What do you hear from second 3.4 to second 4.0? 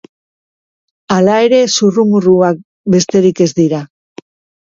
ez dira.